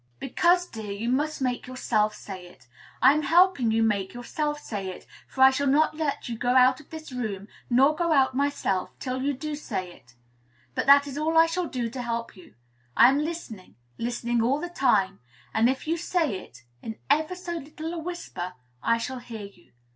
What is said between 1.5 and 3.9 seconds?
yourself say it. I am helping you